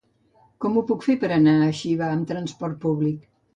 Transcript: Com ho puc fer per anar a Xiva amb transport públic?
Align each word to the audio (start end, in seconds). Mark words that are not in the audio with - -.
Com 0.65 0.79
ho 0.79 0.83
puc 0.91 1.05
fer 1.09 1.17
per 1.25 1.29
anar 1.37 1.55
a 1.59 1.69
Xiva 1.83 2.09
amb 2.17 2.33
transport 2.35 2.83
públic? 2.89 3.25